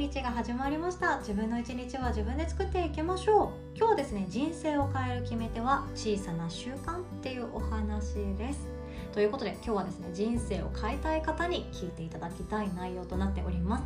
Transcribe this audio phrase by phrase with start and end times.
[0.00, 1.18] 日が始まりました。
[1.18, 3.76] 自分の一日は自分で作っていきましょう。
[3.76, 8.66] 今日ですね人生を変える決め手は小さな習慣っていうお話です。
[9.12, 13.84] ということで今日はですね人生を変えたい方に聞いていただきたい内容となっております。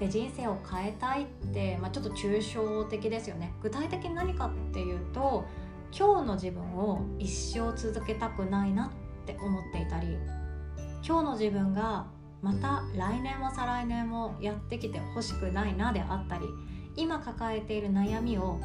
[0.00, 3.52] で人生を変えたいって、まあ、ちょっと抽象的ですよね。
[3.62, 5.44] 具体的に何かっていうと
[5.94, 10.16] 今日の自分を一生続けたくないなって思っていたり
[11.06, 12.06] 今日の自分が
[12.42, 16.44] また来年も再来年もやってきてほしくないなであったり
[16.96, 18.60] 今抱えている悩みを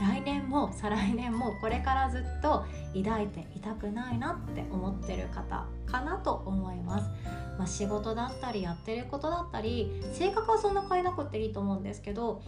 [0.00, 2.64] 来年も再来年もこれからずっと
[2.94, 7.10] 抱いていたくないなって思ってる方かなと思います、
[7.58, 12.42] まあ、仕事だったりやってることだったり性格はそんな変えなくていいと思うんですけど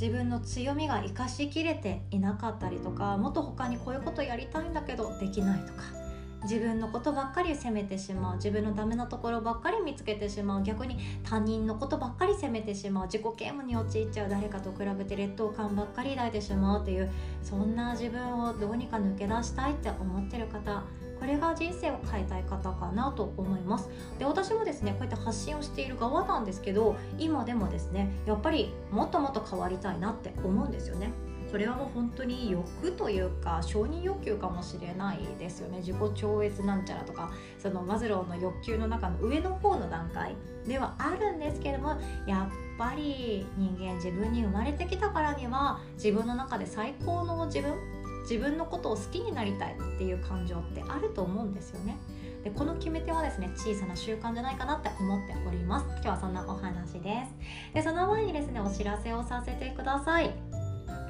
[0.00, 6.01] 自分の強みが生かしきれていなかったりとかもっと他にこういうことやりたいんだけどできないとか
[6.42, 17.10] 自分のことばっかり責めてしまう自分のダメなところばっかり見つけてしまう逆に他人のことばっかり責めてしまう自己嫌悪に陥っちゃう誰かと比べて劣等感ばっかり抱いてしまうっていう
[17.42, 20.82] そんな自分をどうにか抜け出したいって思ってる方
[21.22, 23.88] これが人生を変えたい方かなと思います。
[24.18, 31.12] で私もですねこうやって発信をしている側なんですけど今でもですねやっぱりもっともっと変わりたいなって思うんですよね。
[31.52, 35.78] それはもう本当に欲というか承認欲求かもしれないですよね。
[35.80, 40.34] 自己超越なんちゃらとかそのマズローの欲求の中の上の方の段階
[40.66, 47.74] ではあるんですけれどもやっぱり人間自分に生まれてきたからには自分の中で最高の自分
[48.22, 51.98] 自分のことを好きになりたいっていう感情ってあると思うんですよね。
[52.44, 55.86] でこの決め手はですね小さな習慣じゃないかなって思っております。
[55.90, 57.74] 今日はそんなお話です。
[57.74, 60.61] でその前にですねお知らせをさせてください。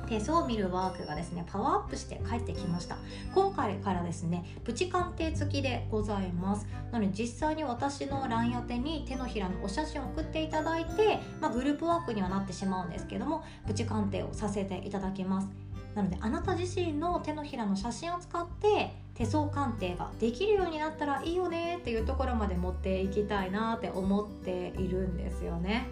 [0.08, 2.96] 手相を見るワークがですねパワーアップして帰ってきました。
[3.34, 6.66] 今回からですねプチ鑑定付きでございます。
[6.90, 15.48] なので実際に私の LINE 宛てに手のひらのお写真を送っていただいて、まあ、グループワークにはなってしまうんですけどもプチ鑑定をさせていただきます。
[15.94, 25.86] なのであなた自身の手のひらの写真を使って手相鑑定ができるようになったらいいよねっていうところまで持っていきたいなって思っているんですよね。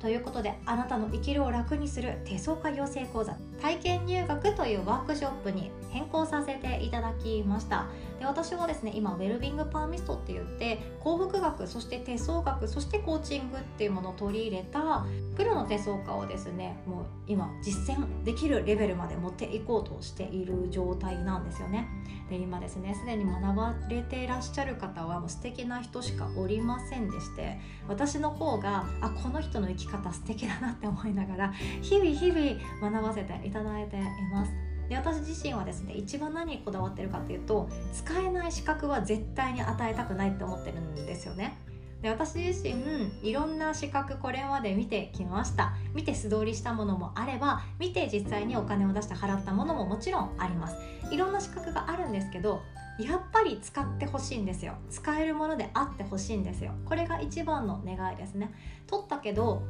[0.00, 7.86] ということであなたの生きるを楽にする手相家養成講座体験入学というワークショップに変更させていただきました。
[8.20, 15.06] で私はですね今ウェルビングパーミストって言って幸福学そして手相学そしてコーチングっていうものを取り入れた
[15.36, 21.88] プロの手相家をですねもう今実践できるレベルまで持っていこうとしている状態なんですよね。
[22.28, 27.58] で今ですねすでに学ばれていらっしゃる方はもう素敵な人しかおりませんでして
[27.88, 34.00] 私の方があこの人の生き方素敵だなって思いながら日々日々学ばせていただいてい
[34.32, 34.52] ます。
[34.88, 41.58] で私自身はですね一番何にこだわってるかっていうと使えない資格は絶対に与えたくないって思ってるんですよね。
[42.02, 42.74] で私自身
[43.22, 45.72] いろんな資格これまで見てきました。
[45.94, 50.76] 見て素通りしたものもあれば見て実際にお金を出して払ったものももちろんあります。
[51.10, 52.62] いろんな資格があるんですけど
[53.00, 54.74] やっぱり使ってほしいんですよ。
[54.90, 56.72] 使えるものであってほしいんですよ。
[56.84, 58.52] これが一番の願いですね。
[58.86, 59.62] 取ったけど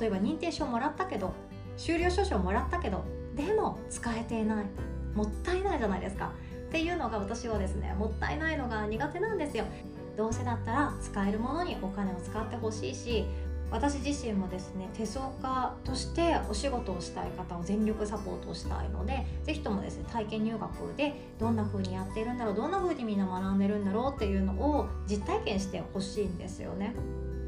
[0.00, 1.34] 例えば認定証もらったけど
[1.76, 4.66] 修了証書もらったけどでも使えていない。
[5.14, 6.32] もったいないじゃないですか。
[6.68, 9.64] っていうのが私はですねもったいないのが苦手なんですよ。
[10.16, 13.24] どうせだったら使えるものにお金を使ってほしいし
[13.70, 26.94] 私自身もですね手相家としてお仕事をしたい方を全力サポートしたいので是非ともですね体験入学でどんな風にやっているんだろうどんな風にみんな学んでるんだろうっていうのを実体験してほしいんですよね。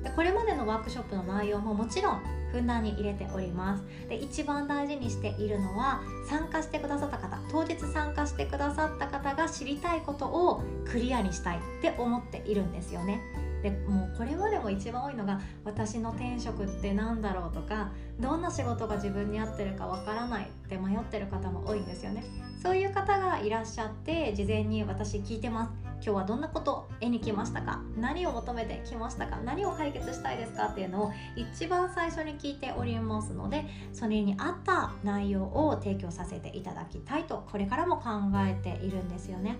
[0.06, 2.22] でこれまでのワークショップの内容ももちろん
[2.52, 3.82] ふんだんに入れております。
[4.08, 13.20] で一番大事にしているのは参加してくださった方当日参加してくださった方が知りたいことをクリアにしたいって思っているんですよね。
[13.64, 17.90] でもうこれまでも一番多いのが私の転職って何だろうとか
[18.20, 22.22] どんな仕事が自分に合ってるかわからないって迷ってる方も多いんですよね。
[22.62, 25.85] そういう方がいらっしゃって事前に私聞いてます。
[26.06, 27.82] 今日はどんなこと絵に来ましたか？
[27.98, 29.38] 何を求めてきましたか？
[29.44, 38.04] 何を解決したいですかっていうのを一番最初に聞いておりますのでそれに合った内容を提供させていただきたいとこれからも考
[38.36, 39.56] えているんですよね。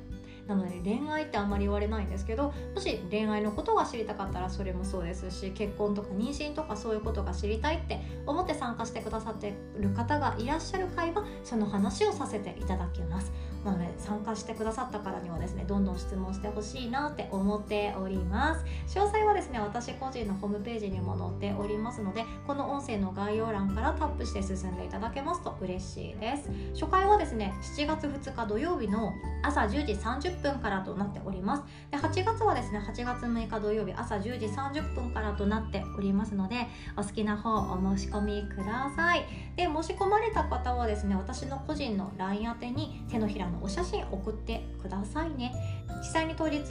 [0.46, 13.32] なので恋愛ってあんまり言われないんですけどもし恋愛のことが知りたかったらそれもそうですし結婚とか妊娠とかそういうことが知りたいって思って参加してくださってる方がいらっしゃる会はその話をさせていただきます。
[13.64, 18.64] なので参加してくださったからにはですねどんどん質問してほしいなって思っております。
[18.98, 26.50] 詳細はですね私個人のホームページにも載っておりますのでこの音声の概要欄からタップして進んでいただけますと嬉しいです。
[26.74, 29.12] 初回はですね7月2日土曜日の
[29.42, 31.62] 朝10時30分からとなっております。
[31.90, 36.66] で8月はですね8月6日土曜日朝10時30分からとなっておりますので
[36.96, 39.24] お好きな方お申し込みください。
[39.56, 45.52] で申し込まれた方はですね私の個人の LINE 宛てに手のひらのお写真送ってくださいね。
[45.98, 46.62] 実際に当日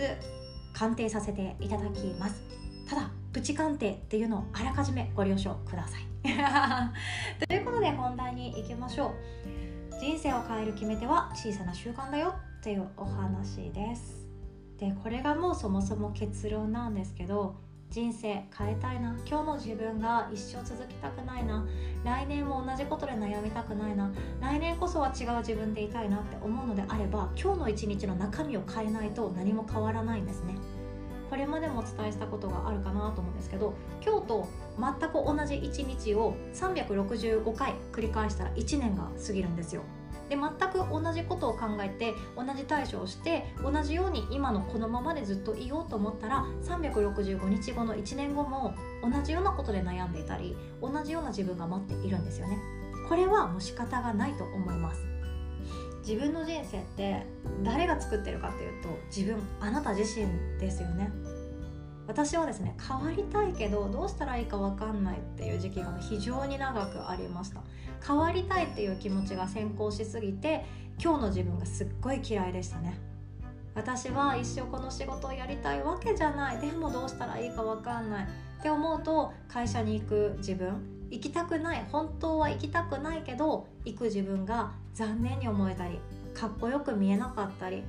[0.73, 2.41] 鑑定させていただきます。
[2.87, 6.05] ただプチ鑑定っていうのをあらかじめご了承ください。
[7.47, 9.11] ということで本題に行きましょう。
[9.99, 14.25] 人生を変える決め手は小さな習慣だよっていうお話です。
[14.77, 17.55] でこれがもうそもそも結論なんですけど
[17.95, 19.15] 人生変えたいな。
[19.25, 21.65] 今日の自分が一生続きたくないな。
[22.03, 24.11] 来年も同じことで悩みたくないな。
[24.41, 30.55] 来年こそは違う自分でいたいなって思うのであれば今日の一日の中身を変えないと何も変わらないんですね。
[31.29, 33.73] これまでもお伝えしたことがあるかなと思うんですけど
[34.05, 39.83] 今日と全く同じ一日を365回繰り返したら1年が過ぎるんですよ。
[40.29, 48.73] で全く同じことを考えて同じ対処をして同じように今のこのままでずっといようと思ったら365日後の1年後も
[49.03, 52.57] 同じようなことで悩んでいたり同じような自分が待っているんですよね。
[53.07, 55.05] これはもう仕方がないと思います。
[56.07, 57.25] 自分の人生って
[57.63, 60.27] 誰が作ってるかっていうと自分あなた自身
[60.59, 61.11] ですよね。
[62.07, 67.61] 私はですね変わりたいけどどうしたらいいか分かんないっていう時期が非常に長くありました。
[68.05, 70.65] 変わりたいっていう気持ちが先行しすぎて
[71.01, 72.99] 今日の自分がすっごい嫌いでしたね。
[73.73, 76.59] 私は一生この仕事をやりたいわけじゃない。
[76.59, 78.25] でもどうしたらいいか分かんない。
[78.59, 81.85] って思うと会社に行く自分行きたくない。
[81.91, 85.99] 本当は行きたくないけど行く自分が残念に思えたり
[86.33, 87.83] かっこよく見えなかったり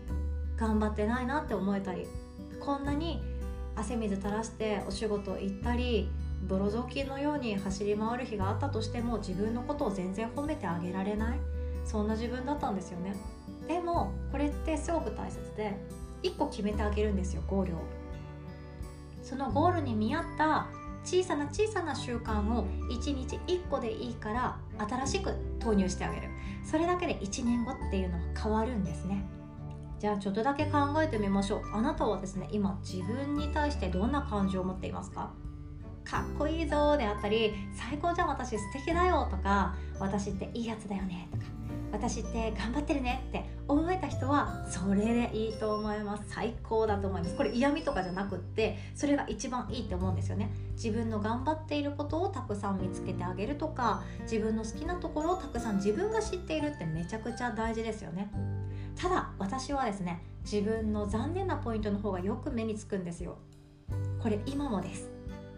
[0.56, 2.06] 頑張ってないなって思えたり
[2.58, 3.22] こんなに
[3.76, 6.08] 汗水垂らしてお仕事行ったり
[6.48, 11.38] 泥雑巾のように走り回る日があったとしても自分のことを全然褒めてあげられない。
[11.84, 13.14] そんな自分だったんですよね。
[13.68, 15.76] でもこれってすごく大切で
[16.22, 17.78] 1個決めてあげるんですよゴールを。
[19.22, 20.66] そのゴールに見合った
[21.04, 24.58] 小さな小さな習慣を1日1個でいいから
[24.88, 26.28] 新しく投入してあげる。
[26.64, 29.24] それだけで1年後っていうのは変わるんですね。
[29.98, 31.62] じゃあちょっとだけ考えてみましょう。
[31.72, 35.30] あなたはですね今自分に対してどんな感情を持っていますか？
[36.04, 41.44] かっこいいぞであったり最高じゃん私素敵だよとか私っていいやつだよねとか
[41.90, 46.24] 私って頑張ってるねって思えた人はそれでいいと思います。
[46.28, 47.34] 最高だと思います。
[47.34, 50.52] これ嫌味とかじゃなくってそれが一番いいって思うんですよね。
[50.74, 58.30] 自分の頑張っていることをたくさん見つけてあげるとか自分の好きなところをたくさん自分が知っているってめちゃくちゃ大事ですよね。
[58.96, 63.38] ただ私はですね自分の残念なポイントの方がよく目につくんですよ。
[64.22, 65.10] これ今もです。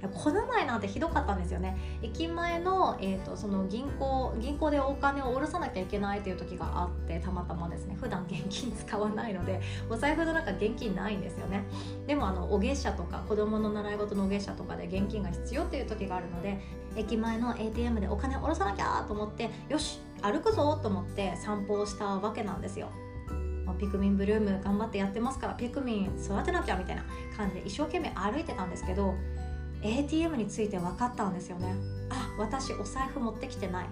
[0.07, 1.77] この前なんてひどかったんですよね。
[2.03, 7.97] 駅前の,、えーと、その銀行銀行でお金を下ろさなきゃいけないという時があってたまたまですね。
[8.01, 9.61] 普段現金使わないので
[9.91, 11.65] お財布の中現金ないんですよね。
[12.07, 16.61] でもあのお月謝とか子供の習い事のお月謝とかで現金が必要っていう時があるので
[16.97, 22.89] 駅前の ATM でお金を下ろさなきゃと思ってよし歩くぞと思って散歩をしたわけなんですよ。
[23.75, 27.05] ピクミンブルーム頑張ってやってますからピクミン育てなきゃみたいな
[27.37, 29.15] 感じで一生懸命歩いてたんですけど
[29.83, 31.75] ATM について分かったんですよね。
[32.11, 33.87] あ私お財布持ってきてない。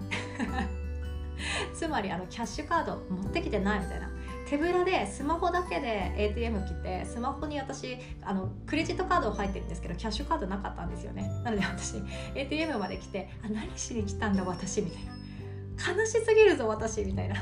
[1.73, 4.09] つまりあのキャッシュカード持ってきてないみたいな。
[4.49, 11.29] 手ぶらでスマホだけで ATM 来てスマホに私あのクレジットカード入ってるんですけどキャッシュカードなかったんですよね。
[11.43, 12.01] なので私
[12.33, 15.16] ATM まで来てあ何しに来たんだ私みたいな。
[15.77, 17.35] 悲しすぎるぞ私みたいな。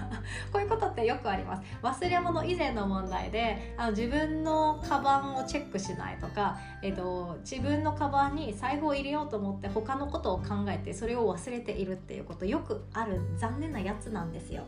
[0.52, 1.62] こういうことってよくあります。
[1.82, 14.64] 忘れ物以前の問題であの自分のカバンをチェックしないとか、えっと、自分のカバンに財布を入れようと思って他のことを考えてそれを忘れているっていうことよくある残念なやつなんですよ。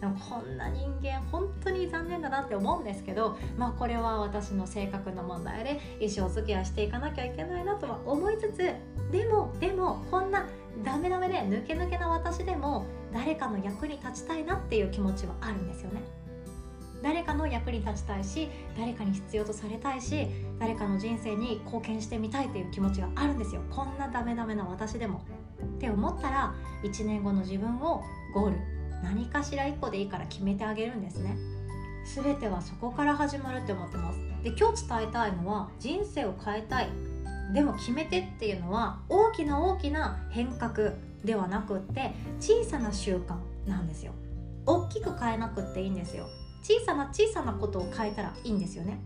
[0.00, 8.58] でもこんな人間本当に残念だなって思うんですけどまあこれは私の性格の問題で一生付き合いしていかなきゃいけないなとは思いつつ
[9.10, 10.46] でもでもこんな
[10.82, 16.02] ダメダメで抜け抜けな私でも誰かの役に立ちたいなっていう気持ちはあるんですよね。
[17.02, 20.26] 誰かの役に立ちたいし誰かに必要とされたいし
[20.58, 23.60] 誰かの人生に貢献してみたいっていう気持ちがあるんですよ。
[23.70, 25.22] こんなダメダメな私でも。
[25.62, 28.02] って思ったら1年後の自分を
[28.34, 28.56] ゴール
[29.02, 31.36] 何かしら1個でいいから決めてあげるんですね。
[32.06, 34.18] 全てはそこから始まるって思ってます。
[34.42, 36.88] で今日伝えたいのは人生を変えたい。
[37.54, 40.94] でも決め手っていうのは大きな大きな変革
[41.24, 43.36] ではなくって小さな習慣
[43.68, 44.12] なんですよ。
[44.66, 46.26] 大きく変えなくっていいんですよ。
[46.62, 48.98] 小さな小さなことを変えたらいいんですよね。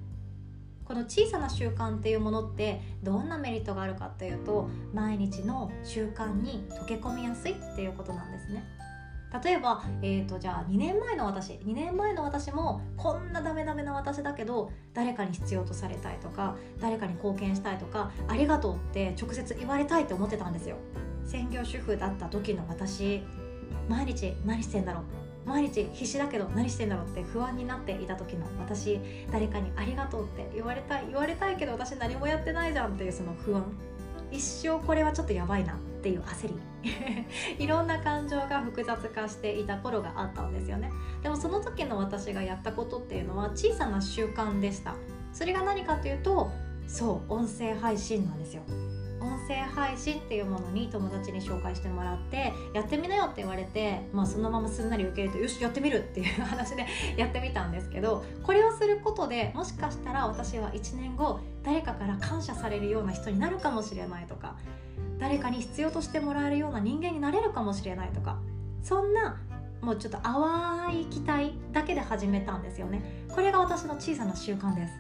[0.87, 8.65] この小さな習慣っていうものってどんなメリットがあるかっていうと毎日の習慣に溶け込みやすいっていうことなんですね。
[9.45, 20.77] 例えば、えーと、じゃあ2年前の私2年前の私もこんなダメダメな私だけど誰かに必要とされたいとか誰かに貢献したいとかありがとうって直接言われたいって思ってたんですよ。
[21.27, 23.23] 専業主婦だった時の私
[23.87, 25.49] 毎日何してんだろう？
[25.49, 28.99] 毎日必死だけど何してんだろうって不安になっていた時の私
[29.31, 33.65] 誰かにありがとうって言われたい言われたいけど私何もやってないじゃんっていうその不安。
[34.31, 35.79] 一生これはちょっとやばいな。
[35.99, 36.55] っていう焦り。
[37.59, 40.91] いろんな感情が複雑化していた頃があったんですよね。
[41.23, 44.95] でもその時の私がやったことっていうのは小さな習慣でした。
[45.33, 46.51] それが何かというと
[46.87, 48.63] そう音声配信なんですよ。
[49.21, 56.87] 音声配信っていうものに友達に紹介してもらってやってみなよって言われて、まあ、そのまますんなり受け入れてよしやってみるっていう話で
[57.17, 64.57] やってみたんですけどこれをすることでもしかしたら私は1年後誰かから感謝されるような人になるかもしれないとか
[65.19, 68.39] 誰かに必要としてもらえるような人間になれるかもしれないとか
[68.83, 69.41] そんな
[69.81, 73.27] もうちょっと淡い期待だけで始めたんですよね。
[73.29, 74.93] これが私の小さな習慣です。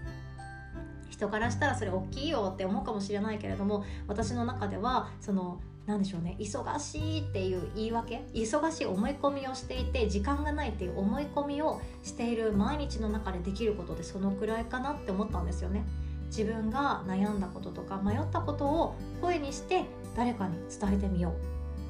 [1.11, 15.85] 人からしたらそれ大きいよって思うかもしれないけれども私の中ではその何でしょうね忙しいっていう言い訳忙しい思い込みをしていて時間がないっていう思い込みをしている毎日の中でできることでそのくらいかなって思ったんですよね。
[16.29, 19.87] 自分が悩んだこととか迷ったことを声にして
[20.19, 21.33] 誰かに伝えてみよ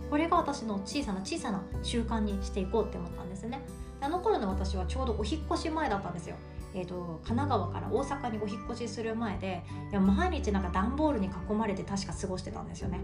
[0.06, 0.11] う。
[0.11, 3.62] これが私の小さな小さな習慣にしていこうって思ったんですね。
[4.02, 6.37] あの頃の私はちょうどお引越し前だったんですよ。
[6.78, 13.00] えーと、神奈川から大阪にお引越しする前でいや毎日なんか段ボールに囲まれて確か過ごしてたんですよね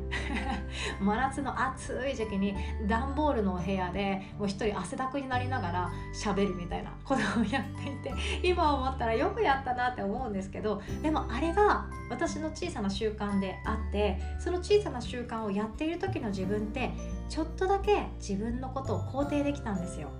[1.02, 2.54] 真夏の暑い時期に
[2.87, 8.14] 段ボールのお部屋でもう一人汗だくになりながら喋るみたいなことをやっていて
[8.45, 16.93] 今思ったらよくやったなって思うんですけどでもあれが私の小さな習慣であってその小さな習慣をやっている時の自分って
[17.28, 20.11] ちょっとだけ自分のことを肯定できたんですよ。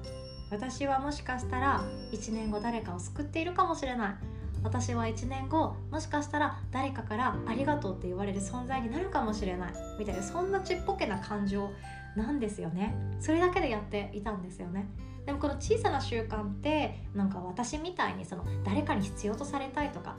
[0.54, 1.82] 私はもしかしたら
[2.12, 4.14] 1年後誰かを救っているかもしれない。
[4.62, 9.73] 私は1年後もしかしたら誰かからありがとうって言われる存在になるかもしれない。
[9.99, 11.70] みたいなそんなちっぽけな感情
[12.16, 12.94] なんですよね。
[13.20, 14.87] それだけでやっていたんですよね。
[15.26, 20.16] でもこの小さな習慣ってなんか私みたいにその誰かに必要とされたいとか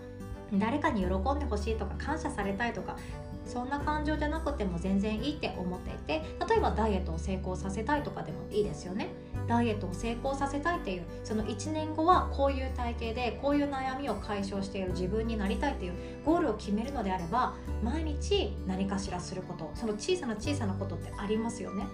[0.54, 2.98] 誰かに喜んでほしいとか感謝されたいとか
[3.46, 9.10] そんな感情じゃなくても全然いいって思っていて例えばダイエットを成功させたいとかでもいいですよね。
[9.48, 15.94] ダイエットを成功させたいっていうその1年後はこういう体型でこういう悩みを解消している自分になりたいっていう
[16.25, 21.86] ゴールを決めるのであれば毎日何かしらすることその小さな小さなことってありますよね。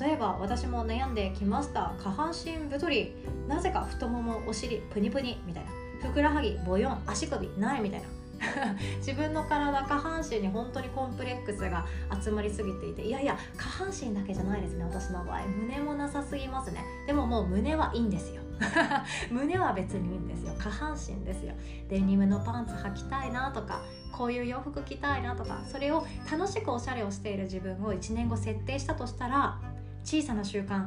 [0.00, 1.92] 例えば私も悩んできました。
[2.02, 3.14] 下半身太り。
[3.48, 5.70] なぜか太ももお尻プニプニみたいな。
[6.00, 8.06] ふくらはぎボヨン足首ないみたいな。
[8.98, 11.86] 自分の体下半身に本当にコンプレックスが
[12.22, 15.42] 集まりすぎていていやいや下半身だけじゃないですね私の場合。
[15.46, 16.84] 胸もなさすぎますね。
[17.06, 18.42] でももう胸はいいんですよ。
[19.30, 20.54] 胸は別にいいんですよ。
[20.58, 21.54] 下半身ですよ。
[21.88, 23.82] デニムのパンツ履きたいなとか
[24.12, 29.58] こういう洋服着たいなとかそれを楽しくおしゃれをしている自分を1年後設定したとしたら
[30.04, 30.86] 小さな習慣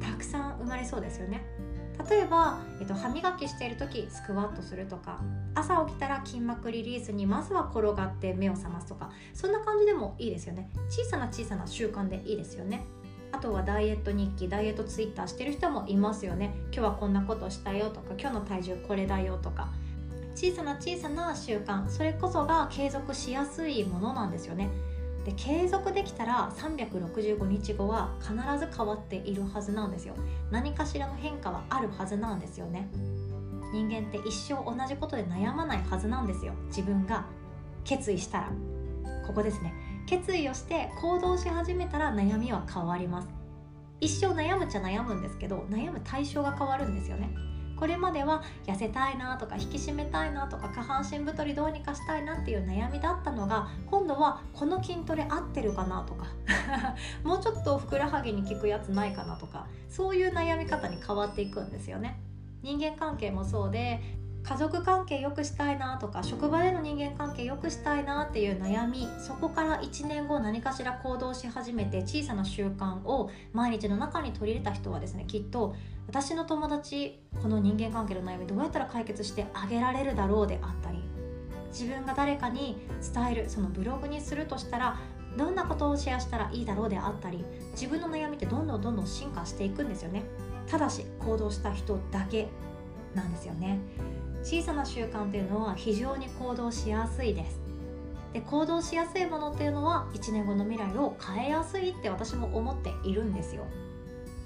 [0.00, 1.42] たくさん生まれそうですよね。
[2.08, 5.20] 例えば、えっと、歯磨きしている時スクワットするとか
[5.54, 10.70] 朝起きたら筋膜リリースにまずは転がって目を覚ますとかそんな感じでもいいですよね。
[10.88, 12.84] 小さな小さな習慣でいいですよね。
[13.32, 16.54] あとはダイエット日記ダイエットツイッターしてる人もいますよね。
[16.72, 19.68] 今日はこんなことしたよとか今日の体重これだよとか。
[20.34, 24.68] 小さな小さな習慣それこそが継続しやすいものなんですよね。
[25.26, 28.32] で継続できたら365日後は必
[28.64, 30.14] ず変わっているはずなんですよ。
[30.52, 32.88] 何かしらの変化はあるはずなんですよね。
[33.72, 36.52] 人間って一生同じことで悩まないはずなんですよ。
[36.68, 37.26] 自分が
[37.82, 38.52] 決意したら。
[39.26, 39.74] ここですね。
[40.06, 43.28] 決意をして行動し始めたら悩みは変わります。
[44.00, 47.34] 一生悩むっちゃ悩むんですけど悩む対象が変わるんですよね。
[47.76, 56.26] これまでは痩せたいなとか引き締めたいなとか下半身太りどうにかしたいなっていう悩みだったのが今度はこの筋トレ合ってるかなとか
[57.22, 62.20] もうちょっとふくらはぎに効くやつないかなとかそういう悩み方に変わっていくんですよね。
[62.62, 64.00] 人間関係もそうで
[64.48, 75.74] 家族関係良くしたいなとか職場での人間関係良くしたいなっていう悩みそこから1年後何かしら行動し始めて小さな習慣を毎日の中に取り入れた人はですねきっと
[76.06, 81.02] 私の友達この人間関係の悩みどうやったら解決してあげられるだろうであったり
[81.72, 82.78] 自分が誰かに
[83.12, 85.00] 伝えるそのブログにするとしたら
[85.36, 90.22] どんなことをシェアしたらいいだろうであったり自分の悩みってどんどんどんどん進化していくんですよね。
[90.66, 92.48] ただし行動した人だけ
[93.14, 93.78] なんですよね。
[94.46, 97.58] 小さな習慣っていうのは非常に行動しやすいです。
[98.32, 103.64] で行動しやすいものっていうのは1年後の未来を変えやすいって私も思っているんですよ。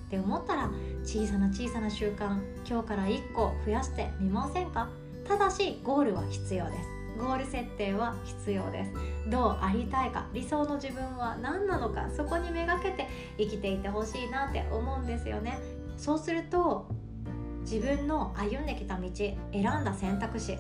[0.07, 0.71] って思ったら
[1.05, 4.89] 小さな小さな習慣今日から1個増やしてみませんか？
[5.29, 6.79] ただしゴールは必要です。
[7.19, 8.93] ゴール設定は必要です。
[9.29, 15.59] どうありたいか理想の自分は何なのかそこにめがけて生きていてほしいなって思うんですよね。
[15.99, 16.87] そうすると
[17.63, 20.57] 自分の歩んできた道選んだ選択肢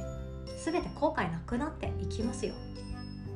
[0.64, 2.54] 全て後悔なくなっていきますよ。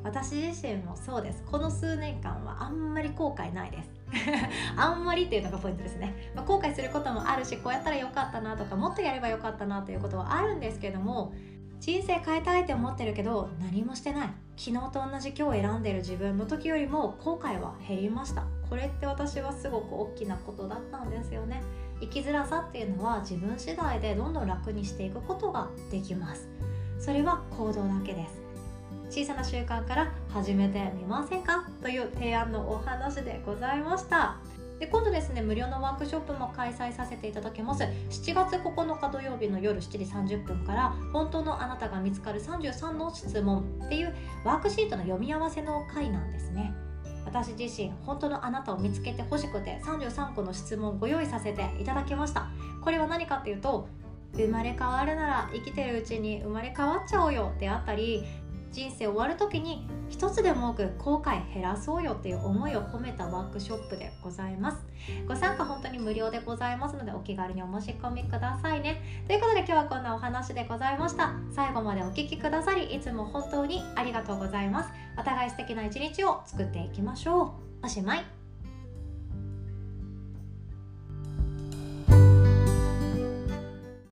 [0.03, 1.43] 私自身もそうです。
[1.51, 3.91] この数年間はあんまり後悔ないです。
[4.77, 11.33] あんまりっていうのがポイントですね、まあ、後悔することもあるしこうやったらよかったなとかもっとやればよかったなということはあるんですけども
[11.81, 14.29] 人生変えたいって思ってるけど何もしてない。
[14.57, 18.45] 昨日と同じ今日選んでる自分の時よりも後悔は減りました。
[18.71, 21.63] これって私はすごく大きなことだったんですよね。
[22.05, 26.49] 生きづらさっていうのは自分次第でどんどん楽にしていくことができます。
[26.99, 28.45] それは行動だけです。
[29.11, 34.37] 小さな習慣から始めてみませんかという提案のお話でございました。
[34.79, 37.85] で今度ですね無料のワークショップも開催させていただきます。
[37.85, 39.99] 7月9日土曜日の夜7時
[40.35, 46.75] 30分から本当のあなたが見つかる33の質問っていうワークシートの読み合わせの回なんですね。
[47.35, 52.47] 私自身本当のあなたを見つけてほしくて33個の質問をご用意させていただきました。
[52.81, 53.89] これは何かっていうと
[54.37, 58.25] 生まれ変わるなら生きてるうちに生まれ変わっちゃおうよであったり
[58.71, 64.79] 人生終わる時に一つでも多く後悔減らそうよっていう思いを込めたワークショップでございます。
[65.29, 69.25] ご参加本当に無料でございますのでお気軽にお申し込みくださいね。
[69.27, 71.35] ということで今日はこんなお話でございました。
[71.53, 74.91] 最後までお聴きくださりいつも本当にありがとうございます。
[75.17, 77.87] お互い素敵な一日を作っていきましょう。
[77.87, 78.44] おしまい。